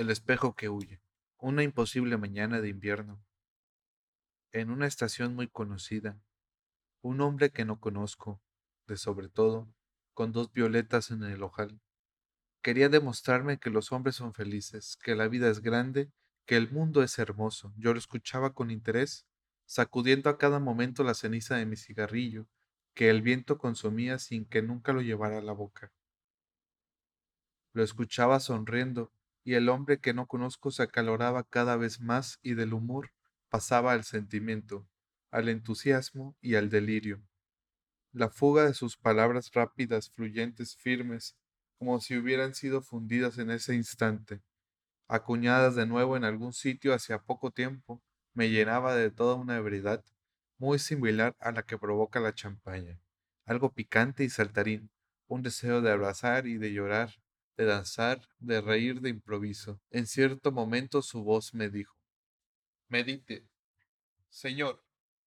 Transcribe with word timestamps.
El 0.00 0.08
espejo 0.08 0.56
que 0.56 0.70
huye. 0.70 1.02
Una 1.36 1.62
imposible 1.62 2.16
mañana 2.16 2.62
de 2.62 2.70
invierno. 2.70 3.22
En 4.50 4.70
una 4.70 4.86
estación 4.86 5.34
muy 5.34 5.46
conocida, 5.46 6.18
un 7.02 7.20
hombre 7.20 7.50
que 7.50 7.66
no 7.66 7.80
conozco, 7.80 8.40
de 8.86 8.96
sobre 8.96 9.28
todo, 9.28 9.70
con 10.14 10.32
dos 10.32 10.54
violetas 10.54 11.10
en 11.10 11.22
el 11.24 11.42
ojal. 11.42 11.82
Quería 12.62 12.88
demostrarme 12.88 13.58
que 13.58 13.68
los 13.68 13.92
hombres 13.92 14.16
son 14.16 14.32
felices, 14.32 14.96
que 14.96 15.14
la 15.14 15.28
vida 15.28 15.50
es 15.50 15.60
grande, 15.60 16.10
que 16.46 16.56
el 16.56 16.70
mundo 16.70 17.02
es 17.02 17.18
hermoso. 17.18 17.74
Yo 17.76 17.92
lo 17.92 17.98
escuchaba 17.98 18.54
con 18.54 18.70
interés, 18.70 19.26
sacudiendo 19.66 20.30
a 20.30 20.38
cada 20.38 20.60
momento 20.60 21.04
la 21.04 21.12
ceniza 21.12 21.56
de 21.56 21.66
mi 21.66 21.76
cigarrillo, 21.76 22.46
que 22.94 23.10
el 23.10 23.20
viento 23.20 23.58
consumía 23.58 24.18
sin 24.18 24.46
que 24.46 24.62
nunca 24.62 24.94
lo 24.94 25.02
llevara 25.02 25.36
a 25.36 25.42
la 25.42 25.52
boca. 25.52 25.92
Lo 27.74 27.82
escuchaba 27.82 28.40
sonriendo, 28.40 29.12
y 29.44 29.54
el 29.54 29.68
hombre 29.68 29.98
que 29.98 30.14
no 30.14 30.26
conozco 30.26 30.70
se 30.70 30.82
acaloraba 30.82 31.44
cada 31.44 31.76
vez 31.76 32.00
más 32.00 32.38
y 32.42 32.54
del 32.54 32.74
humor 32.74 33.12
pasaba 33.48 33.92
al 33.92 34.04
sentimiento, 34.04 34.86
al 35.30 35.48
entusiasmo 35.48 36.36
y 36.40 36.54
al 36.54 36.70
delirio. 36.70 37.22
La 38.12 38.28
fuga 38.28 38.66
de 38.66 38.74
sus 38.74 38.96
palabras 38.96 39.50
rápidas, 39.52 40.10
fluyentes, 40.10 40.76
firmes, 40.76 41.36
como 41.78 42.00
si 42.00 42.16
hubieran 42.16 42.54
sido 42.54 42.82
fundidas 42.82 43.38
en 43.38 43.50
ese 43.50 43.74
instante, 43.74 44.42
acuñadas 45.08 45.74
de 45.74 45.86
nuevo 45.86 46.16
en 46.16 46.24
algún 46.24 46.52
sitio 46.52 46.94
hacia 46.94 47.18
poco 47.18 47.50
tiempo, 47.50 48.02
me 48.34 48.50
llenaba 48.50 48.94
de 48.94 49.10
toda 49.10 49.34
una 49.34 49.56
ebriedad 49.56 50.04
muy 50.58 50.78
similar 50.78 51.34
a 51.40 51.52
la 51.52 51.62
que 51.62 51.78
provoca 51.78 52.20
la 52.20 52.34
champaña, 52.34 53.00
algo 53.46 53.72
picante 53.72 54.24
y 54.24 54.30
saltarín, 54.30 54.90
un 55.26 55.42
deseo 55.42 55.80
de 55.80 55.90
abrazar 55.90 56.46
y 56.46 56.58
de 56.58 56.72
llorar, 56.72 57.14
de 57.60 57.66
danzar, 57.66 58.26
de 58.38 58.62
reír 58.62 59.02
de 59.02 59.10
improviso. 59.10 59.82
En 59.90 60.06
cierto 60.06 60.50
momento 60.50 61.02
su 61.02 61.22
voz 61.22 61.52
me 61.52 61.68
dijo, 61.68 61.94
Medite. 62.88 63.46
Señor, 64.30 64.82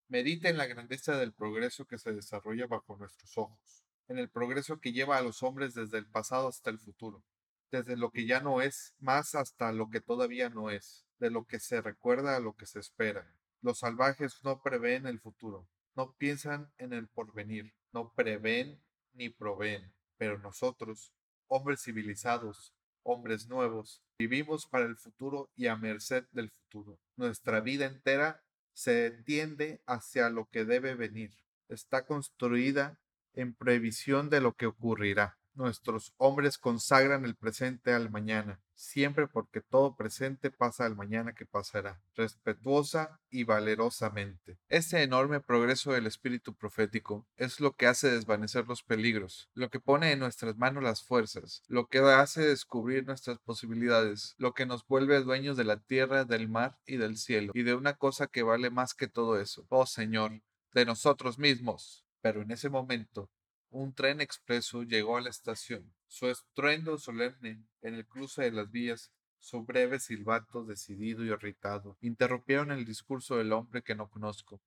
medite 0.07 0.49
en 0.49 0.57
la 0.57 0.65
grandeza 0.65 1.15
del 1.15 1.31
progreso 1.31 1.85
que 1.85 1.99
se 1.99 2.11
desarrolla 2.11 2.65
bajo 2.65 2.97
nuestros 2.97 3.37
ojos, 3.37 3.85
en 4.07 4.17
el 4.17 4.31
progreso 4.31 4.79
que 4.79 4.93
lleva 4.93 5.17
a 5.17 5.21
los 5.21 5.43
hombres 5.43 5.75
desde 5.75 5.99
el 5.99 6.07
pasado 6.07 6.47
hasta 6.47 6.71
el 6.71 6.79
futuro, 6.79 7.23
desde 7.69 7.97
lo 7.97 8.09
que 8.09 8.25
ya 8.25 8.39
no 8.39 8.63
es 8.63 8.95
más 8.97 9.35
hasta 9.35 9.71
lo 9.71 9.91
que 9.91 10.01
todavía 10.01 10.49
no 10.49 10.71
es, 10.71 11.05
de 11.19 11.29
lo 11.29 11.45
que 11.45 11.59
se 11.59 11.83
recuerda 11.83 12.35
a 12.35 12.39
lo 12.39 12.55
que 12.55 12.65
se 12.65 12.79
espera. 12.79 13.31
Los 13.61 13.77
salvajes 13.77 14.39
no 14.43 14.59
prevén 14.63 15.05
el 15.05 15.19
futuro, 15.19 15.67
no 15.95 16.13
piensan 16.13 16.73
en 16.79 16.93
el 16.93 17.07
porvenir, 17.09 17.75
no 17.91 18.11
prevén 18.15 18.81
ni 19.13 19.29
proveen, 19.29 19.93
pero 20.17 20.39
nosotros, 20.39 21.13
hombres 21.47 21.81
civilizados, 21.81 22.73
hombres 23.03 23.47
nuevos, 23.47 24.01
vivimos 24.17 24.65
para 24.65 24.85
el 24.85 24.95
futuro 24.95 25.49
y 25.55 25.67
a 25.67 25.75
merced 25.75 26.25
del 26.31 26.49
futuro. 26.49 26.99
Nuestra 27.15 27.59
vida 27.59 27.85
entera 27.85 28.43
se 28.73 29.11
tiende 29.25 29.81
hacia 29.85 30.29
lo 30.29 30.45
que 30.49 30.65
debe 30.65 30.95
venir. 30.95 31.31
Está 31.69 32.05
construida 32.05 32.99
en 33.33 33.53
previsión 33.53 34.29
de 34.29 34.41
lo 34.41 34.53
que 34.53 34.65
ocurrirá. 34.67 35.37
Nuestros 35.55 36.13
hombres 36.17 36.57
consagran 36.57 37.25
el 37.25 37.35
presente 37.35 37.93
al 37.93 38.09
mañana, 38.09 38.59
siempre 38.73 39.27
porque 39.27 39.61
todo 39.61 39.95
presente 39.95 40.49
pasa 40.49 40.85
al 40.85 40.95
mañana 40.95 41.33
que 41.35 41.45
pasará, 41.45 42.01
respetuosa 42.15 43.19
y 43.29 43.43
valerosamente. 43.43 44.57
Este 44.67 45.03
enorme 45.03 45.41
progreso 45.41 45.91
del 45.91 46.07
espíritu 46.07 46.55
profético 46.55 47.27
es 47.37 47.59
lo 47.59 47.75
que 47.75 47.85
hace 47.85 48.09
desvanecer 48.09 48.67
los 48.67 48.81
peligros, 48.81 49.49
lo 49.53 49.69
que 49.69 49.79
pone 49.79 50.11
en 50.11 50.19
nuestras 50.19 50.57
manos 50.57 50.83
las 50.83 51.03
fuerzas, 51.03 51.61
lo 51.67 51.87
que 51.87 51.99
hace 51.99 52.41
descubrir 52.41 53.05
nuestras 53.05 53.37
posibilidades, 53.37 54.33
lo 54.37 54.53
que 54.53 54.65
nos 54.65 54.87
vuelve 54.87 55.21
dueños 55.21 55.55
de 55.55 55.65
la 55.65 55.77
tierra, 55.77 56.25
del 56.25 56.49
mar 56.49 56.79
y 56.87 56.97
del 56.97 57.17
cielo, 57.17 57.51
y 57.55 57.61
de 57.61 57.75
una 57.75 57.93
cosa 57.93 58.25
que 58.25 58.41
vale 58.41 58.71
más 58.71 58.95
que 58.95 59.07
todo 59.07 59.39
eso. 59.39 59.67
Oh 59.69 59.85
Señor, 59.85 60.41
de 60.73 60.85
nosotros 60.85 61.37
mismos. 61.37 62.03
Pero 62.21 62.41
en 62.41 62.51
ese 62.51 62.69
momento 62.69 63.29
un 63.73 63.93
tren 63.93 64.21
expreso 64.21 64.83
llegó 64.83 65.17
a 65.17 65.21
la 65.21 65.31
estación. 65.31 65.93
Su 66.07 66.27
estruendo 66.27 66.99
solemne 66.99 67.65
en 67.81 67.95
el 67.95 68.05
cruce 68.05 68.43
de 68.43 68.51
las 68.51 68.69
vías, 68.69 69.11
su 69.39 69.63
breve 69.63 69.99
silbato 69.99 70.63
decidido 70.63 71.25
y 71.25 71.29
irritado, 71.29 71.97
interrumpieron 71.99 72.71
el 72.71 72.85
discurso 72.85 73.37
del 73.37 73.51
hombre 73.51 73.81
que 73.81 73.95
no 73.95 74.09
conozco. 74.09 74.61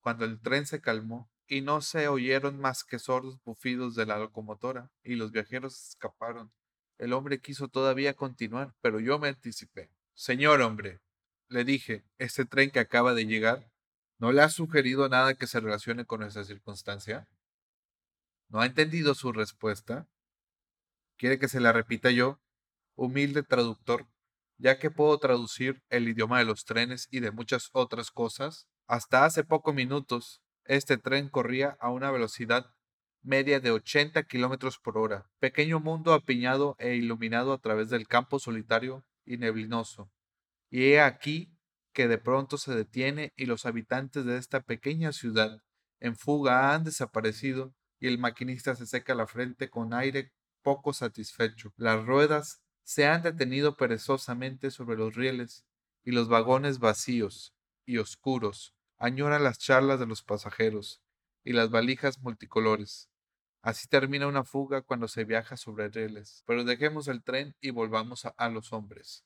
Cuando 0.00 0.26
el 0.26 0.40
tren 0.40 0.66
se 0.66 0.82
calmó 0.82 1.30
y 1.46 1.62
no 1.62 1.80
se 1.80 2.06
oyeron 2.08 2.60
más 2.60 2.84
que 2.84 2.98
sordos 2.98 3.42
bufidos 3.44 3.94
de 3.94 4.04
la 4.04 4.18
locomotora 4.18 4.90
y 5.02 5.14
los 5.14 5.32
viajeros 5.32 5.88
escaparon, 5.88 6.52
el 6.98 7.14
hombre 7.14 7.40
quiso 7.40 7.68
todavía 7.68 8.12
continuar, 8.12 8.74
pero 8.82 9.00
yo 9.00 9.18
me 9.18 9.28
anticipé. 9.28 9.90
Señor 10.12 10.60
hombre, 10.60 11.00
le 11.48 11.64
dije, 11.64 12.04
este 12.18 12.44
tren 12.44 12.70
que 12.70 12.78
acaba 12.78 13.14
de 13.14 13.24
llegar, 13.24 13.70
¿no 14.18 14.32
le 14.32 14.42
ha 14.42 14.50
sugerido 14.50 15.08
nada 15.08 15.34
que 15.34 15.46
se 15.46 15.60
relacione 15.60 16.04
con 16.04 16.22
esa 16.22 16.44
circunstancia? 16.44 17.26
¿No 18.50 18.60
ha 18.60 18.66
entendido 18.66 19.14
su 19.14 19.32
respuesta? 19.32 20.08
¿Quiere 21.16 21.38
que 21.38 21.46
se 21.46 21.60
la 21.60 21.72
repita 21.72 22.10
yo? 22.10 22.40
Humilde 22.96 23.44
traductor, 23.44 24.08
ya 24.58 24.80
que 24.80 24.90
puedo 24.90 25.16
traducir 25.18 25.84
el 25.88 26.08
idioma 26.08 26.40
de 26.40 26.46
los 26.46 26.64
trenes 26.64 27.06
y 27.12 27.20
de 27.20 27.30
muchas 27.30 27.70
otras 27.72 28.10
cosas. 28.10 28.66
Hasta 28.88 29.24
hace 29.24 29.44
pocos 29.44 29.72
minutos, 29.72 30.42
este 30.64 30.98
tren 30.98 31.28
corría 31.28 31.76
a 31.78 31.90
una 31.90 32.10
velocidad 32.10 32.74
media 33.22 33.60
de 33.60 33.70
80 33.70 34.24
kilómetros 34.24 34.80
por 34.80 34.98
hora. 34.98 35.30
Pequeño 35.38 35.78
mundo 35.78 36.12
apiñado 36.12 36.74
e 36.80 36.96
iluminado 36.96 37.52
a 37.52 37.58
través 37.58 37.88
del 37.88 38.08
campo 38.08 38.40
solitario 38.40 39.04
y 39.24 39.36
neblinoso. 39.36 40.10
Y 40.70 40.86
he 40.86 41.00
aquí 41.00 41.56
que 41.92 42.08
de 42.08 42.18
pronto 42.18 42.58
se 42.58 42.74
detiene 42.74 43.32
y 43.36 43.46
los 43.46 43.64
habitantes 43.64 44.24
de 44.24 44.38
esta 44.38 44.60
pequeña 44.60 45.12
ciudad 45.12 45.62
en 46.00 46.16
fuga 46.16 46.74
han 46.74 46.82
desaparecido 46.82 47.74
y 48.00 48.08
el 48.08 48.18
maquinista 48.18 48.74
se 48.74 48.86
seca 48.86 49.14
la 49.14 49.26
frente 49.26 49.70
con 49.70 49.92
aire 49.94 50.32
poco 50.62 50.92
satisfecho. 50.92 51.72
Las 51.76 52.04
ruedas 52.04 52.62
se 52.82 53.06
han 53.06 53.22
detenido 53.22 53.76
perezosamente 53.76 54.70
sobre 54.70 54.96
los 54.96 55.14
rieles 55.14 55.64
y 56.02 56.12
los 56.12 56.28
vagones 56.28 56.78
vacíos 56.78 57.54
y 57.86 57.98
oscuros 57.98 58.74
añoran 58.98 59.44
las 59.44 59.58
charlas 59.58 60.00
de 60.00 60.06
los 60.06 60.22
pasajeros 60.22 61.02
y 61.44 61.52
las 61.52 61.70
valijas 61.70 62.18
multicolores. 62.20 63.10
Así 63.62 63.88
termina 63.88 64.26
una 64.26 64.44
fuga 64.44 64.82
cuando 64.82 65.06
se 65.06 65.24
viaja 65.24 65.56
sobre 65.56 65.88
rieles. 65.88 66.42
Pero 66.46 66.64
dejemos 66.64 67.08
el 67.08 67.22
tren 67.22 67.54
y 67.60 67.70
volvamos 67.70 68.24
a, 68.24 68.30
a 68.30 68.48
los 68.48 68.72
hombres. 68.72 69.24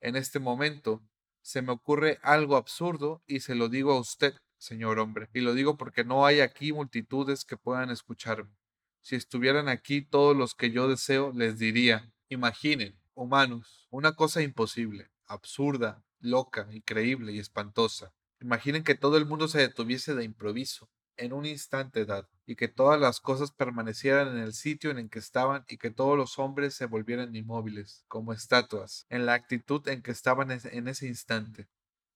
En 0.00 0.16
este 0.16 0.38
momento 0.38 1.02
se 1.42 1.62
me 1.62 1.72
ocurre 1.72 2.18
algo 2.22 2.56
absurdo 2.56 3.22
y 3.26 3.40
se 3.40 3.54
lo 3.54 3.68
digo 3.68 3.92
a 3.92 4.00
usted 4.00 4.34
señor 4.60 4.98
hombre, 4.98 5.28
y 5.32 5.40
lo 5.40 5.54
digo 5.54 5.76
porque 5.76 6.04
no 6.04 6.26
hay 6.26 6.40
aquí 6.40 6.72
multitudes 6.72 7.44
que 7.44 7.56
puedan 7.56 7.90
escucharme. 7.90 8.54
Si 9.00 9.16
estuvieran 9.16 9.68
aquí 9.68 10.02
todos 10.02 10.36
los 10.36 10.54
que 10.54 10.70
yo 10.70 10.86
deseo, 10.86 11.32
les 11.34 11.58
diría, 11.58 12.12
imaginen, 12.28 13.00
humanos, 13.14 13.88
una 13.90 14.12
cosa 14.12 14.42
imposible, 14.42 15.10
absurda, 15.26 16.04
loca, 16.20 16.68
increíble 16.70 17.32
y 17.32 17.38
espantosa. 17.38 18.12
Imaginen 18.40 18.84
que 18.84 18.94
todo 18.94 19.16
el 19.16 19.26
mundo 19.26 19.48
se 19.48 19.58
detuviese 19.58 20.14
de 20.14 20.24
improviso, 20.24 20.90
en 21.16 21.32
un 21.32 21.46
instante 21.46 22.04
dado, 22.04 22.28
y 22.44 22.56
que 22.56 22.68
todas 22.68 23.00
las 23.00 23.20
cosas 23.20 23.52
permanecieran 23.52 24.28
en 24.28 24.42
el 24.42 24.52
sitio 24.52 24.90
en 24.90 24.98
el 24.98 25.10
que 25.10 25.18
estaban 25.18 25.64
y 25.68 25.78
que 25.78 25.90
todos 25.90 26.16
los 26.16 26.38
hombres 26.38 26.74
se 26.74 26.86
volvieran 26.86 27.34
inmóviles, 27.34 28.04
como 28.08 28.34
estatuas, 28.34 29.06
en 29.08 29.24
la 29.24 29.34
actitud 29.34 29.86
en 29.88 30.02
que 30.02 30.10
estaban 30.10 30.50
en 30.50 30.88
ese 30.88 31.06
instante, 31.06 31.68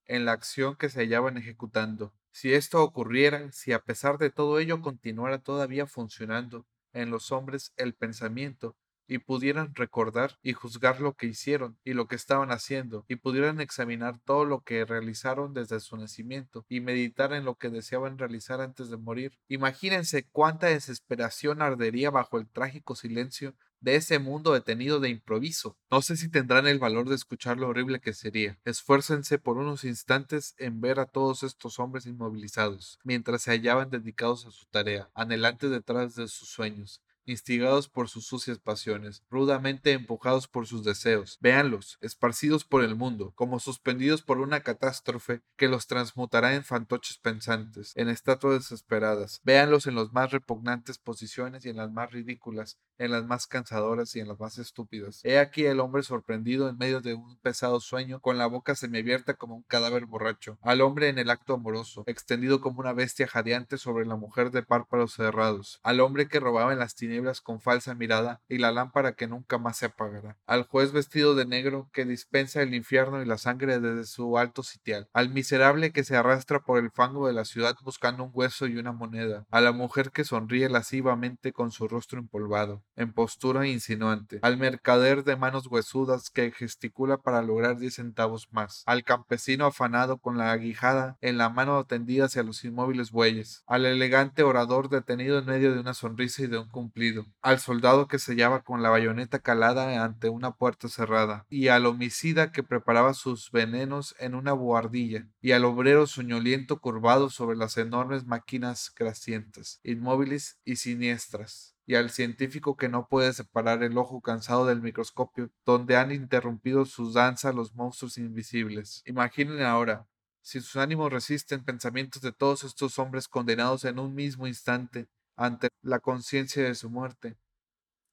en 0.06 0.26
la 0.26 0.32
acción 0.32 0.76
que 0.76 0.91
se 0.91 1.00
hallaban 1.00 1.38
ejecutando, 1.38 2.15
si 2.34 2.53
esto 2.53 2.83
ocurriera, 2.83 3.53
si 3.53 3.72
a 3.72 3.78
pesar 3.78 4.19
de 4.19 4.28
todo 4.28 4.59
ello 4.59 4.83
continuara 4.83 5.39
todavía 5.39 5.87
funcionando 5.87 6.67
en 6.93 7.11
los 7.11 7.31
hombres 7.31 7.72
el 7.77 7.95
pensamiento, 7.95 8.77
y 9.06 9.19
pudieran 9.19 9.72
recordar 9.75 10.39
y 10.43 10.53
juzgar 10.53 11.00
lo 11.00 11.12
que 11.12 11.27
hicieron 11.27 11.78
y 11.84 11.93
lo 11.93 12.09
que 12.09 12.17
estaban 12.17 12.50
haciendo, 12.50 13.05
y 13.06 13.17
pudieran 13.17 13.61
examinar 13.61 14.19
todo 14.19 14.44
lo 14.47 14.62
que 14.62 14.85
realizaron 14.85 15.55
desde 15.55 15.79
su 15.79 15.97
nacimiento, 15.97 16.67
y 16.69 16.81
meditar 16.81 17.32
en 17.32 17.44
lo 17.44 17.55
que 17.55 17.70
deseaban 17.70 18.19
realizar 18.19 18.61
antes 18.61 18.91
de 18.91 18.97
morir. 18.97 19.38
Imagínense 19.47 20.26
cuánta 20.32 20.67
desesperación 20.67 21.62
ardería 21.62 22.11
bajo 22.11 22.38
el 22.38 22.49
trágico 22.49 22.97
silencio 22.97 23.55
de 23.84 23.96
ese 23.96 24.19
mundo 24.19 24.54
detenido 24.54 24.98
de 24.98 25.10
improviso. 25.10 25.76
No 25.90 26.00
sé 26.00 26.16
si 26.16 26.31
tendrán 26.31 26.66
el 26.66 26.78
valor 26.78 27.08
de 27.08 27.14
escuchar 27.14 27.58
lo 27.58 27.69
horrible 27.69 28.00
que 28.00 28.14
sería. 28.14 28.58
Esfuércense 28.64 29.38
por 29.38 29.58
unos 29.58 29.84
instantes 29.84 30.54
en 30.58 30.81
ver 30.81 30.98
a 30.98 31.06
todos 31.06 31.42
estos 31.42 31.78
hombres 31.78 32.06
inmovilizados, 32.06 32.98
mientras 33.04 33.42
se 33.42 33.50
hallaban 33.50 33.90
dedicados 33.90 34.46
a 34.46 34.50
su 34.50 34.64
tarea, 34.66 35.10
anhelantes 35.14 35.70
detrás 35.70 36.14
de 36.14 36.28
sus 36.28 36.48
sueños, 36.48 37.02
instigados 37.26 37.88
por 37.88 38.08
sus 38.08 38.26
sucias 38.26 38.58
pasiones, 38.58 39.22
rudamente 39.31 39.92
empujados 39.92 40.48
por 40.48 40.66
sus 40.66 40.84
deseos. 40.84 41.38
Véanlos, 41.40 41.98
esparcidos 42.00 42.64
por 42.64 42.84
el 42.84 42.94
mundo, 42.94 43.32
como 43.34 43.60
suspendidos 43.60 44.22
por 44.22 44.38
una 44.38 44.60
catástrofe 44.60 45.42
que 45.56 45.69
los 45.69 45.86
transmutará 45.86 46.54
en 46.54 46.64
fantoches 46.64 47.19
pensantes, 47.19 47.92
en 47.96 48.08
estatuas 48.08 48.60
desesperadas. 48.60 49.40
Véanlos 49.44 49.86
en 49.86 49.94
las 49.94 50.12
más 50.12 50.31
repugnantes 50.32 50.98
posiciones 50.98 51.64
y 51.64 51.70
en 51.70 51.76
las 51.76 51.90
más 51.90 52.12
ridículas, 52.12 52.78
en 52.99 53.11
las 53.11 53.25
más 53.25 53.46
cansadoras 53.46 54.14
y 54.17 54.20
en 54.20 54.29
las 54.29 54.38
más 54.38 54.58
estúpidas. 54.58 55.20
He 55.25 55.38
aquí 55.38 55.64
el 55.67 55.81
hombre 55.81 56.02
sorprendido 56.02 56.69
en 56.69 56.79
medio 56.79 57.00
de 57.00 57.14
un 57.14 57.37
pesado 57.38 57.81
sueño, 57.81 58.20
con 58.20 58.38
la 58.38 58.46
boca 58.46 58.75
semiabierta 58.75 59.35
como 59.35 59.56
un 59.56 59.62
cadáver 59.62 60.06
borracho, 60.06 60.58
al 60.62 60.81
hombre 60.81 61.08
en 61.08 61.19
el 61.19 61.31
acto 61.31 61.55
amoroso, 61.55 62.05
extendido 62.06 62.61
como 62.61 62.81
una 62.81 62.93
bestia 62.93 63.26
jadeante 63.26 63.79
sobre 63.79 64.06
la 64.06 64.17
mujer 64.17 64.50
de 64.50 64.62
párpados 64.62 65.14
cerrados, 65.14 65.81
al 65.82 66.00
hombre 66.00 66.29
que 66.29 66.41
robaba 66.41 66.73
en 66.73 66.79
las 66.79 66.94
tinieblas 66.94 67.41
con 67.41 67.61
falsa 67.61 67.94
mirada 67.94 68.41
y 68.49 68.58
la 68.58 68.73
lámpara 68.73 69.14
que 69.14 69.26
nunca 69.26 69.58
más 69.58 69.79
se 69.79 69.87
apagará, 69.87 70.37
al 70.46 70.64
juez 70.64 70.93
vestido 70.93 71.35
de 71.35 71.46
negro 71.46 71.88
que 71.93 72.05
dispensa 72.05 72.62
el 72.62 72.75
infierno 72.75 73.23
y 73.23 73.26
la 73.26 73.38
sangre 73.38 73.81
desde 73.81 74.05
su 74.05 74.38
alto 74.38 74.62
sitial, 74.62 75.08
al 75.12 75.31
miserable 75.31 75.93
que 75.93 76.05
se 76.05 76.17
arrastra 76.17 76.61
por 76.61 76.79
el 76.79 76.91
fango 76.91 77.26
de 77.26 77.32
la 77.32 77.44
ciudad 77.44 77.76
buscando 77.82 78.25
un 78.25 78.31
hueso 78.32 78.67
y 78.67 78.76
una 78.76 78.93
moneda, 78.93 79.46
a 79.50 79.61
la 79.61 79.73
mujer 79.73 80.11
que 80.11 80.25
sonríe 80.25 80.69
lascivamente 80.69 81.52
con 81.52 81.70
su 81.70 81.88
rostro 81.88 82.19
empolvado, 82.19 82.83
en 82.96 83.12
postura 83.12 83.67
insinuante, 83.67 84.38
al 84.43 84.56
mercader 84.56 85.25
de 85.25 85.37
manos 85.37 85.67
huesudas 85.67 86.31
que 86.31 86.52
gesticula 86.52 87.19
para 87.19 87.43
lograr 87.43 87.79
diez 87.79 87.94
centavos 87.94 88.49
más, 88.52 88.82
al 88.87 89.05
campesino 89.05 89.67
afanado 89.67 90.19
con 90.19 90.38
la 90.38 90.52
aguijada 90.52 91.17
en 91.20 91.38
la 91.38 91.49
mano 91.49 91.85
tendida 91.85 92.26
hacia 92.26 92.43
los 92.43 92.64
inmóviles 92.64 93.11
bueyes, 93.11 93.62
al 93.67 93.87
elegante 93.87 94.43
orador 94.43 94.88
detenido 94.88 95.38
en 95.38 95.46
medio 95.46 95.73
de 95.73 95.81
una 95.81 95.94
sonrisa 95.94 96.43
y 96.43 96.46
de 96.46 96.58
un 96.58 96.69
cumplido, 96.69 97.26
al 97.43 97.58
soldado 97.58 98.08
que 98.08 98.19
sellaba 98.19 98.62
con 98.62 98.82
la 98.82 98.91
bayoneta 98.91 99.38
calada 99.38 100.05
ante 100.05 100.29
una 100.29 100.52
puerta 100.52 100.88
cerrada, 100.88 101.46
y 101.49 101.69
al 101.69 101.87
homicida 101.87 102.52
que 102.52 102.62
preparaba 102.62 103.14
sus 103.14 103.50
venenos 103.50 104.14
en 104.19 104.35
una 104.35 104.52
buhardilla, 104.52 105.29
y 105.41 105.52
al 105.52 105.64
obrero 105.64 106.06
soñoliento 106.06 106.81
curvado 106.81 107.31
sobre 107.31 107.56
las 107.56 107.76
enormes 107.76 108.26
máquinas 108.26 108.93
grasientas, 108.96 109.81
inmóviles 109.82 110.58
y 110.64 110.76
siniestras 110.76 111.74
y 111.86 111.96
al 111.96 112.10
científico 112.10 112.76
que 112.76 112.88
no 112.88 113.08
puede 113.08 113.32
separar 113.32 113.82
el 113.82 113.98
ojo 113.98 114.20
cansado 114.20 114.66
del 114.66 114.81
microscopio, 114.81 115.50
donde 115.64 115.96
han 115.96 116.12
interrumpido 116.12 116.84
su 116.84 117.12
danza 117.12 117.52
los 117.52 117.75
monstruos 117.75 118.19
invisibles. 118.19 119.02
Imaginen 119.06 119.62
ahora, 119.62 120.08
si 120.40 120.60
sus 120.60 120.76
ánimos 120.76 121.12
resisten 121.12 121.64
pensamientos 121.64 122.22
de 122.22 122.32
todos 122.32 122.64
estos 122.64 122.98
hombres 122.98 123.28
condenados 123.28 123.84
en 123.84 123.98
un 123.98 124.14
mismo 124.14 124.46
instante 124.46 125.08
ante 125.36 125.69
la 125.82 126.00
conciencia 126.00 126.62
de 126.64 126.75
su 126.75 126.90
muerte. 126.90 127.36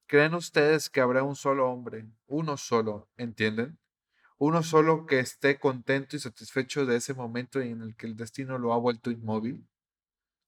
¿Creen 0.07 0.33
ustedes 0.33 0.89
que 0.89 1.01
habrá 1.01 1.23
un 1.23 1.35
solo 1.35 1.69
hombre, 1.69 2.06
uno 2.27 2.57
solo, 2.57 3.09
entienden? 3.18 3.79
Uno 4.38 4.63
solo 4.63 5.06
que 5.06 5.19
esté 5.19 5.59
contento 5.59 6.15
y 6.15 6.19
satisfecho 6.19 6.85
de 6.85 6.97
ese 6.97 7.13
momento 7.13 7.62
en 7.62 7.81
el 7.81 7.95
que 7.95 8.07
el 8.07 8.18
destino 8.18 8.57
lo 8.57 8.73
ha 8.73 8.77
vuelto 8.77 9.12
inmóvil? 9.12 9.68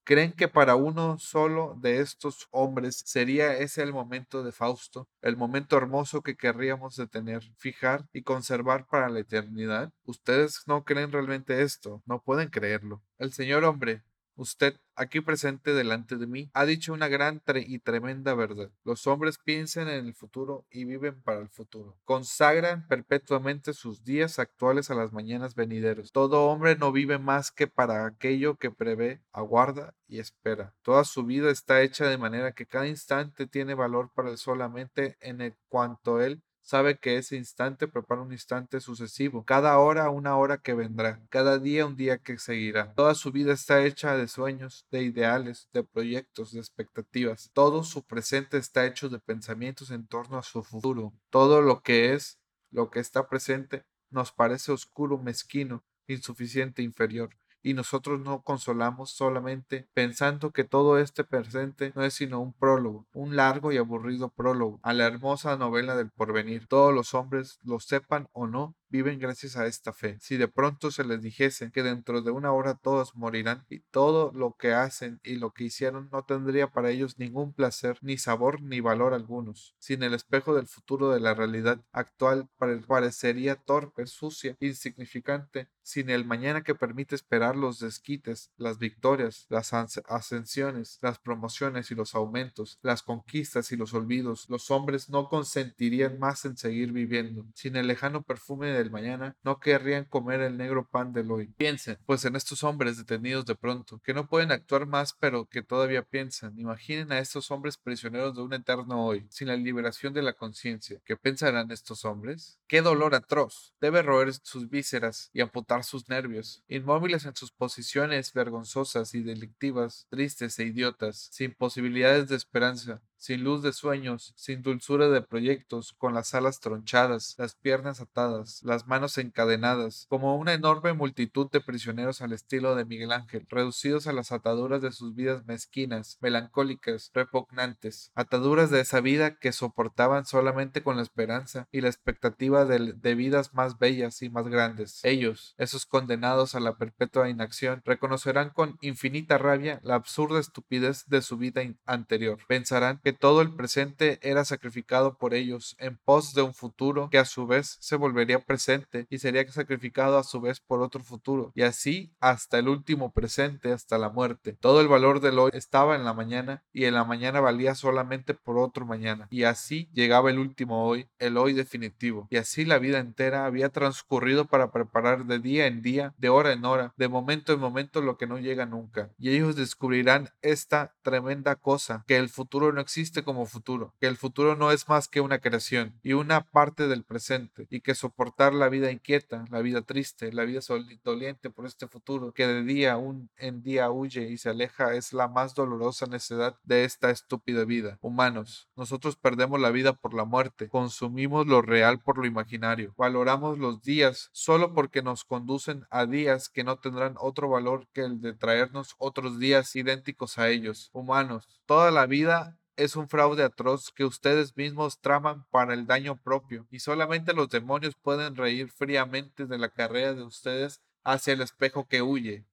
¿Creen 0.06 0.34
que 0.34 0.50
para 0.50 0.76
uno 0.76 1.18
solo 1.18 1.78
de 1.80 2.02
estos 2.02 2.48
hombres 2.52 3.04
sería 3.06 3.58
ese 3.58 3.84
el 3.84 3.94
momento 3.94 4.44
de 4.44 4.52
Fausto, 4.52 5.08
el 5.22 5.38
momento 5.38 5.78
hermoso 5.78 6.22
que 6.22 6.36
querríamos 6.36 6.98
detener, 6.98 7.42
fijar 7.58 8.06
y 8.12 8.24
conservar 8.24 8.86
para 8.86 9.08
la 9.08 9.20
eternidad? 9.20 9.94
Ustedes 10.04 10.64
no 10.68 10.84
creen 10.84 11.14
realmente 11.14 11.62
esto, 11.62 12.02
no 12.06 12.22
pueden 12.22 12.50
creerlo. 12.50 13.02
El 13.18 13.32
señor 13.32 13.64
hombre, 13.64 14.04
Usted, 14.36 14.80
aquí 14.96 15.22
presente 15.22 15.74
delante 15.74 16.18
de 16.18 16.26
mí, 16.26 16.50
ha 16.54 16.66
dicho 16.66 16.94
una 16.94 17.08
gran 17.08 17.42
y 17.56 17.80
tremenda 17.80 18.34
verdad. 18.34 18.72
Los 18.84 19.06
hombres 19.06 19.38
piensan 19.38 19.88
en 19.88 20.08
el 20.08 20.16
futuro 20.16 20.66
y 20.72 20.86
viven 20.86 21.22
para 21.22 21.40
el 21.40 21.50
futuro. 21.50 21.98
Consagran 22.04 22.88
perpetuamente 22.88 23.74
sus 23.74 24.04
días 24.04 24.40
actuales 24.40 24.90
a 24.90 24.96
las 24.96 25.14
mañanas 25.14 25.56
venideras. 25.56 26.12
Todo 26.12 26.46
hombre 26.46 26.76
no 26.76 26.92
vive 26.92 27.20
más 27.20 27.52
que 27.52 27.68
para 27.68 28.06
aquello 28.06 28.56
que 28.56 28.72
prevé, 28.72 29.22
aguarda 29.32 29.94
y 30.08 30.20
espera. 30.20 30.74
Toda 30.82 31.04
su 31.04 31.24
vida 31.26 31.52
está 31.52 31.82
hecha 31.82 32.08
de 32.08 32.18
manera 32.18 32.54
que 32.54 32.66
cada 32.66 32.88
instante 32.88 33.46
tiene 33.46 33.76
valor 33.76 34.12
para 34.14 34.30
él 34.30 34.38
solamente 34.38 35.18
en 35.22 35.42
el 35.42 35.56
cuanto 35.70 36.22
él 36.22 36.42
sabe 36.64 36.98
que 36.98 37.18
ese 37.18 37.36
instante 37.36 37.88
prepara 37.88 38.22
un 38.22 38.32
instante 38.32 38.80
sucesivo, 38.80 39.46
cada 39.46 39.78
hora 39.78 40.10
una 40.10 40.38
hora 40.38 40.58
que 40.58 40.74
vendrá, 40.74 41.22
cada 41.30 41.60
día 41.60 41.86
un 41.86 41.96
día 41.96 42.18
que 42.18 42.40
seguirá. 42.40 42.94
Toda 42.96 43.14
su 43.14 43.32
vida 43.32 43.54
está 43.54 43.86
hecha 43.86 44.18
de 44.18 44.28
sueños, 44.28 44.88
de 44.90 45.04
ideales, 45.04 45.70
de 45.74 45.84
proyectos, 45.84 46.54
de 46.54 46.60
expectativas. 46.60 47.52
Todo 47.54 47.84
su 47.84 48.04
presente 48.04 48.58
está 48.58 48.86
hecho 48.86 49.10
de 49.10 49.20
pensamientos 49.20 49.92
en 49.92 50.08
torno 50.08 50.38
a 50.38 50.44
su 50.44 50.64
futuro. 50.64 51.14
Todo 51.30 51.62
lo 51.62 51.84
que 51.84 52.14
es, 52.14 52.40
lo 52.72 52.90
que 52.90 53.00
está 53.00 53.28
presente, 53.28 53.86
nos 54.10 54.32
parece 54.32 54.72
oscuro, 54.72 55.18
mezquino, 55.18 55.84
insuficiente, 56.08 56.82
inferior 56.82 57.36
y 57.64 57.74
nosotros 57.74 58.20
no 58.20 58.42
consolamos 58.42 59.12
solamente 59.12 59.88
pensando 59.94 60.52
que 60.52 60.66
todo 60.66 61.00
este 61.00 61.24
presente 61.24 61.94
no 61.96 62.04
es 62.04 62.14
sino 62.14 62.42
un 62.42 62.54
prólogo, 62.54 63.08
un 63.14 63.36
largo 63.36 63.72
y 63.72 63.78
aburrido 63.78 64.30
prólogo 64.30 64.80
a 64.84 64.94
la 64.94 65.06
hermosa 65.06 65.58
novela 65.58 65.96
del 65.96 66.12
porvenir. 66.12 66.68
Todos 66.68 66.94
los 66.94 67.14
hombres, 67.14 67.60
lo 67.64 67.80
sepan 67.80 68.28
o 68.34 68.48
no, 68.48 68.76
viven 68.90 69.18
gracias 69.18 69.58
a 69.58 69.66
esta 69.66 69.92
fe. 69.92 70.18
Si 70.20 70.38
de 70.38 70.48
pronto 70.48 70.92
se 70.92 71.04
les 71.04 71.22
dijese 71.22 71.72
que 71.72 71.82
dentro 71.82 72.22
de 72.22 72.30
una 72.30 72.52
hora 72.52 72.76
todos 72.76 73.16
morirán 73.16 73.66
y 73.68 73.80
todo 73.80 74.32
lo 74.36 74.54
que 74.54 74.74
hacen 74.74 75.20
y 75.24 75.38
lo 75.38 75.52
que 75.52 75.64
hicieron 75.64 76.10
no 76.12 76.24
tendría 76.26 76.68
para 76.68 76.92
ellos 76.92 77.18
ningún 77.18 77.54
placer, 77.54 77.98
ni 78.02 78.20
sabor, 78.20 78.62
ni 78.62 78.82
valor 78.82 79.16
algunos. 79.16 79.76
Sin 79.80 80.04
el 80.04 80.14
espejo 80.14 80.54
del 80.54 80.68
futuro 80.68 81.10
de 81.10 81.20
la 81.20 81.34
realidad 81.34 81.80
actual 81.92 82.50
parecería 82.88 83.56
torpe, 83.56 84.06
sucia, 84.06 84.58
insignificante, 84.60 85.70
sin 85.84 86.10
el 86.10 86.26
mañana 86.26 86.64
que 86.64 86.76
permite 86.76 87.16
esperar 87.16 87.56
los 87.56 87.80
desquites, 87.80 88.52
las 88.58 88.80
victorias, 88.80 89.46
las 89.50 89.74
ascensiones, 89.74 91.00
las 91.02 91.20
promociones 91.20 91.92
y 91.92 91.96
los 91.96 92.16
aumentos, 92.16 92.80
las 92.82 93.04
conquistas 93.04 93.72
y 93.72 93.76
los 93.76 93.94
olvidos, 93.94 94.50
los 94.50 94.72
hombres 94.72 95.10
no 95.10 95.28
consentirían 95.28 96.18
más 96.20 96.46
en 96.46 96.58
seguir 96.58 96.92
viviendo. 96.92 97.46
Sin 97.54 97.76
el 97.76 97.88
lejano 97.88 98.24
perfume 98.24 98.68
de 98.68 98.90
mañana 98.90 99.36
no 99.44 99.60
querrían 99.60 100.06
comer 100.06 100.42
el 100.42 100.58
negro 100.58 100.88
pan 100.88 101.14
del 101.14 101.32
hoy. 101.32 101.48
Piensen, 101.58 101.98
pues 102.06 102.26
en 102.26 102.36
estos 102.36 102.64
hombres 102.64 102.98
detenidos 102.98 103.46
de 103.46 103.56
pronto, 103.56 104.00
que 104.04 104.14
no 104.14 104.28
pueden 104.28 104.52
actuar 104.52 104.86
más 104.86 105.14
pero 105.20 105.46
que 105.46 105.62
todavía 105.62 106.04
piensan. 106.04 106.58
Imaginen 106.58 107.12
a 107.12 107.20
estos 107.20 107.52
hombres 107.52 107.78
prisioneros 107.78 108.36
de 108.36 108.42
un 108.42 108.54
eterno 108.54 109.06
hoy, 109.06 109.26
sin 109.30 109.48
la 109.48 109.56
liberación 109.56 110.14
de 110.14 110.22
la 110.22 110.34
conciencia. 110.34 111.00
¿Qué 111.06 111.18
pensarán 111.18 111.72
estos 111.72 112.06
hombres? 112.06 112.60
¡Qué 112.68 112.82
dolor 112.82 113.16
atroz! 113.16 113.74
Debe 113.82 114.02
roer 114.02 114.34
sus 114.34 114.70
vísceras 114.70 115.30
y 115.34 115.42
amputar 115.42 115.73
sus 115.82 116.08
nervios, 116.10 116.64
inmóviles 116.68 117.26
en 117.26 117.36
sus 117.36 117.52
posiciones 117.52 118.32
vergonzosas 118.34 119.16
y 119.16 119.24
delictivas, 119.24 120.06
tristes 120.12 120.60
e 120.60 120.66
idiotas, 120.66 121.30
sin 121.32 121.56
posibilidades 121.56 122.28
de 122.28 122.36
esperanza, 122.36 123.02
sin 123.24 123.42
luz 123.42 123.64
de 123.64 123.72
sueños, 123.72 124.34
sin 124.36 124.62
dulzura 124.62 125.08
de 125.08 125.22
proyectos, 125.22 125.94
con 125.94 126.14
las 126.14 126.34
alas 126.34 126.60
tronchadas, 126.60 127.36
las 127.38 127.56
piernas 127.56 128.02
atadas, 128.02 128.60
las 128.64 128.86
manos 128.86 129.18
encadenadas, 129.18 130.08
como 130.10 130.36
una 130.36 130.52
enorme 130.52 130.92
multitud 130.92 131.50
de 131.50 131.62
prisioneros 131.62 132.20
al 132.20 132.34
estilo 132.34 132.76
de 132.76 132.84
Miguel 132.84 133.14
Ángel, 133.14 133.48
reducidos 133.50 134.08
a 134.08 134.12
las 134.12 134.34
ataduras 134.34 134.82
de 134.82 134.92
sus 134.92 135.16
vidas 135.16 135.46
mezquinas, 135.46 136.18
melancólicas, 136.20 137.12
repugnantes, 137.14 138.12
ataduras 138.14 138.70
de 138.72 138.82
esa 138.82 139.00
vida 139.00 139.38
que 139.38 139.54
soportaban 139.54 140.26
solamente 140.26 140.84
con 140.84 140.98
la 140.98 141.04
esperanza 141.04 141.70
y 141.72 141.80
la 141.80 141.88
expectativa 141.88 142.66
de, 142.66 142.92
de 142.92 143.16
vidas 143.16 143.54
más 143.54 143.80
bellas 143.80 144.22
y 144.22 144.30
más 144.30 144.50
grandes. 144.50 145.00
Ellos, 145.04 145.56
esos 145.58 145.86
condenados 145.86 146.56
a 146.56 146.60
la 146.60 146.76
perpetua 146.76 147.30
inacción, 147.30 147.82
reconocerán 147.86 148.50
con 148.50 148.78
infinita 148.82 149.38
rabia 149.38 149.80
la 149.82 149.96
absurda 149.96 150.42
estupidez 150.42 151.06
de 151.08 151.22
su 151.22 151.38
vida 151.38 151.62
anterior. 151.86 152.40
Pensarán 152.50 153.00
que 153.02 153.13
todo 153.14 153.42
el 153.42 153.54
presente 153.54 154.20
era 154.22 154.46
sacrificado 154.46 155.18
por 155.18 155.34
ellos 155.34 155.76
en 155.80 155.98
pos 155.98 156.34
de 156.34 156.42
un 156.42 156.54
futuro 156.54 157.10
que 157.10 157.18
a 157.18 157.26
su 157.26 157.48
vez 157.48 157.78
se 157.80 157.96
volvería 157.96 158.40
presente 158.40 159.08
y 159.10 159.20
sería 159.20 159.48
sacrificado 159.52 160.18
a 160.18 160.24
su 160.24 160.42
vez 160.42 160.60
por 160.60 160.82
otro 160.82 161.04
futuro, 161.04 161.52
y 161.56 161.64
así 161.64 162.14
hasta 162.20 162.60
el 162.60 162.68
último 162.68 163.12
presente, 163.12 163.72
hasta 163.72 163.98
la 163.98 164.10
muerte. 164.10 164.58
Todo 164.60 164.82
el 164.82 164.88
valor 164.88 165.20
del 165.20 165.40
hoy 165.40 165.52
estaba 165.54 165.96
en 165.96 166.06
la 166.06 166.14
mañana 166.14 166.64
y 166.72 166.86
en 166.86 166.94
la 166.94 167.04
mañana 167.04 167.40
valía 167.40 167.76
solamente 167.76 168.34
por 168.34 168.58
otro 168.58 168.86
mañana, 168.86 169.28
y 169.30 169.44
así 169.44 169.90
llegaba 169.94 170.32
el 170.32 170.40
último 170.40 170.86
hoy, 170.86 171.08
el 171.20 171.38
hoy 171.38 171.54
definitivo, 171.54 172.28
y 172.30 172.38
así 172.38 172.66
la 172.66 172.80
vida 172.80 173.00
entera 173.00 173.46
había 173.46 173.70
transcurrido 173.70 174.46
para 174.46 174.72
preparar 174.72 175.26
de 175.26 175.40
día 175.40 175.68
en 175.68 175.82
día, 175.82 176.14
de 176.18 176.30
hora 176.30 176.54
en 176.54 176.66
hora, 176.66 176.94
de 176.98 177.08
momento 177.08 177.54
en 177.54 177.60
momento 177.60 178.02
lo 178.02 178.18
que 178.18 178.28
no 178.28 178.40
llega 178.40 178.66
nunca, 178.66 179.10
y 179.18 179.30
ellos 179.30 179.56
descubrirán 179.56 180.30
esta 180.42 180.94
tremenda 181.02 181.56
cosa, 181.56 182.04
que 182.08 182.18
el 182.18 182.30
futuro 182.30 182.72
no 182.72 182.82
existe 182.82 183.03
existe 183.04 183.24
como 183.24 183.46
futuro, 183.46 183.94
que 184.00 184.08
el 184.08 184.16
futuro 184.16 184.56
no 184.56 184.72
es 184.72 184.88
más 184.88 185.10
que 185.10 185.20
una 185.20 185.40
creación 185.40 186.00
y 186.04 186.14
una 186.14 186.46
parte 186.46 186.88
del 186.88 187.04
presente, 187.04 187.68
y 187.70 187.82
que 187.82 187.96
soportar 187.96 188.54
la 188.54 188.70
vida 188.70 188.92
inquieta, 188.92 189.44
la 189.52 189.60
vida 189.60 189.82
triste, 189.82 190.32
la 190.32 190.46
vida 190.46 190.62
doliente 191.04 191.50
por 191.50 191.66
este 191.66 191.90
futuro, 191.90 192.32
que 192.32 192.48
de 192.48 192.64
día 192.64 192.96
un 192.96 193.30
en 193.36 193.62
día 193.62 193.92
huye 193.92 194.30
y 194.30 194.38
se 194.38 194.50
aleja, 194.50 194.94
es 194.94 195.12
la 195.12 195.28
más 195.28 195.54
dolorosa 195.54 196.06
necedad 196.06 196.56
de 196.64 196.86
esta 196.86 197.10
estúpida 197.10 197.66
vida. 197.66 197.98
Humanos, 198.00 198.70
nosotros 198.78 199.18
perdemos 199.18 199.60
la 199.60 199.72
vida 199.72 199.92
por 199.92 200.14
la 200.14 200.24
muerte, 200.24 200.70
consumimos 200.70 201.46
lo 201.46 201.62
real 201.62 202.00
por 202.00 202.18
lo 202.18 202.26
imaginario, 202.26 202.94
valoramos 202.96 203.60
los 203.60 203.82
días 203.82 204.30
solo 204.32 204.74
porque 204.74 205.02
nos 205.02 205.26
conducen 205.26 205.86
a 205.90 206.06
días 206.06 206.48
que 206.48 206.64
no 206.64 206.78
tendrán 206.78 207.16
otro 207.20 207.50
valor 207.50 207.86
que 207.92 208.02
el 208.02 208.22
de 208.22 208.32
traernos 208.32 208.96
otros 208.98 209.40
días 209.40 209.76
idénticos 209.76 210.38
a 210.38 210.48
ellos. 210.48 210.90
Humanos, 210.94 211.50
toda 211.66 211.92
la 211.92 212.06
vida 212.06 212.58
es 212.76 212.96
un 212.96 213.08
fraude 213.08 213.44
atroz 213.44 213.92
que 213.92 214.04
ustedes 214.04 214.58
mismos 214.58 215.00
traman 215.00 215.46
para 215.50 215.74
el 215.74 215.86
daño 215.86 216.18
propio, 216.22 216.68
y 216.72 216.80
solamente 216.80 217.34
los 217.34 217.50
demonios 217.50 217.96
pueden 218.02 218.36
reír 218.36 218.70
fríamente 218.72 219.46
de 219.46 219.58
la 219.58 219.70
carrera 219.70 220.14
de 220.14 220.24
ustedes 220.24 220.82
hacia 221.04 221.34
el 221.34 221.42
espejo 221.42 221.88
que 221.88 222.02
huye. 222.02 222.46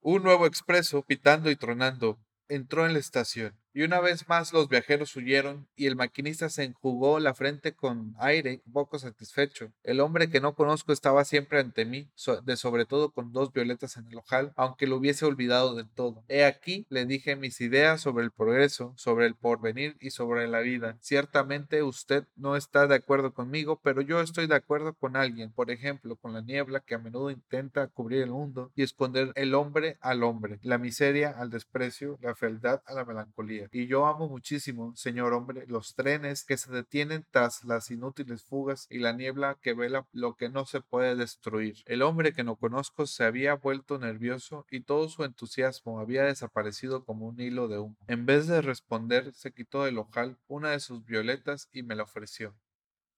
Un 0.00 0.22
nuevo 0.22 0.46
expreso, 0.46 1.02
pitando 1.02 1.50
y 1.50 1.56
tronando, 1.56 2.18
entró 2.48 2.86
en 2.86 2.92
la 2.92 2.98
estación. 2.98 3.58
Y 3.76 3.82
una 3.82 3.98
vez 3.98 4.28
más 4.28 4.52
los 4.52 4.68
viajeros 4.68 5.16
huyeron 5.16 5.66
y 5.74 5.86
el 5.86 5.96
maquinista 5.96 6.48
se 6.48 6.62
enjugó 6.62 7.18
la 7.18 7.34
frente 7.34 7.74
con 7.74 8.14
aire, 8.20 8.62
poco 8.72 9.00
satisfecho. 9.00 9.72
El 9.82 9.98
hombre 9.98 10.30
que 10.30 10.40
no 10.40 10.54
conozco 10.54 10.92
estaba 10.92 11.24
siempre 11.24 11.58
ante 11.58 11.84
mí, 11.84 12.08
de 12.44 12.56
sobre 12.56 12.86
todo 12.86 13.10
con 13.10 13.32
dos 13.32 13.52
violetas 13.52 13.96
en 13.96 14.06
el 14.06 14.18
ojal, 14.18 14.52
aunque 14.54 14.86
lo 14.86 14.96
hubiese 14.96 15.24
olvidado 15.24 15.74
del 15.74 15.90
todo. 15.90 16.22
He 16.28 16.44
aquí, 16.44 16.86
le 16.88 17.04
dije 17.04 17.34
mis 17.34 17.60
ideas 17.60 18.00
sobre 18.00 18.24
el 18.24 18.30
progreso, 18.30 18.94
sobre 18.96 19.26
el 19.26 19.34
porvenir 19.34 19.96
y 20.00 20.10
sobre 20.10 20.46
la 20.46 20.60
vida. 20.60 20.96
Ciertamente 21.00 21.82
usted 21.82 22.28
no 22.36 22.54
está 22.54 22.86
de 22.86 22.94
acuerdo 22.94 23.34
conmigo, 23.34 23.80
pero 23.82 24.02
yo 24.02 24.20
estoy 24.20 24.46
de 24.46 24.54
acuerdo 24.54 24.94
con 24.94 25.16
alguien, 25.16 25.50
por 25.50 25.72
ejemplo, 25.72 26.14
con 26.14 26.32
la 26.32 26.42
niebla 26.42 26.78
que 26.78 26.94
a 26.94 26.98
menudo 26.98 27.28
intenta 27.28 27.88
cubrir 27.88 28.22
el 28.22 28.30
mundo 28.30 28.70
y 28.76 28.84
esconder 28.84 29.32
el 29.34 29.52
hombre 29.52 29.98
al 30.00 30.22
hombre, 30.22 30.60
la 30.62 30.78
miseria 30.78 31.30
al 31.30 31.50
desprecio, 31.50 32.20
la 32.22 32.36
fealdad 32.36 32.80
a 32.86 32.94
la 32.94 33.04
melancolía. 33.04 33.63
Y 33.72 33.86
yo 33.86 34.06
amo 34.06 34.28
muchísimo, 34.28 34.94
señor 34.96 35.32
hombre, 35.32 35.66
los 35.66 35.94
trenes 35.94 36.44
que 36.44 36.56
se 36.56 36.70
detienen 36.72 37.26
tras 37.30 37.64
las 37.64 37.90
inútiles 37.90 38.44
fugas 38.44 38.86
y 38.90 38.98
la 38.98 39.12
niebla 39.12 39.58
que 39.60 39.74
vela 39.74 40.06
lo 40.12 40.34
que 40.34 40.48
no 40.48 40.64
se 40.66 40.80
puede 40.80 41.16
destruir. 41.16 41.82
El 41.86 42.02
hombre 42.02 42.32
que 42.32 42.44
no 42.44 42.56
conozco 42.56 43.06
se 43.06 43.24
había 43.24 43.54
vuelto 43.54 43.98
nervioso 43.98 44.66
y 44.70 44.80
todo 44.80 45.08
su 45.08 45.24
entusiasmo 45.24 46.00
había 46.00 46.24
desaparecido 46.24 47.04
como 47.04 47.26
un 47.26 47.40
hilo 47.40 47.68
de 47.68 47.78
humo. 47.78 47.96
En 48.06 48.26
vez 48.26 48.46
de 48.46 48.62
responder, 48.62 49.32
se 49.34 49.52
quitó 49.52 49.84
del 49.84 49.98
ojal 49.98 50.38
una 50.48 50.70
de 50.70 50.80
sus 50.80 51.04
violetas 51.04 51.68
y 51.72 51.82
me 51.82 51.94
la 51.94 52.04
ofreció. 52.04 52.54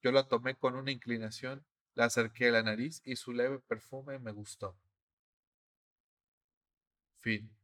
Yo 0.02 0.12
la 0.12 0.28
tomé 0.28 0.54
con 0.54 0.76
una 0.76 0.92
inclinación, 0.92 1.64
la 1.94 2.04
acerqué 2.04 2.48
a 2.48 2.52
la 2.52 2.62
nariz 2.62 3.02
y 3.04 3.16
su 3.16 3.32
leve 3.32 3.58
perfume 3.58 4.18
me 4.18 4.32
gustó. 4.32 4.76
Fin. 7.16 7.55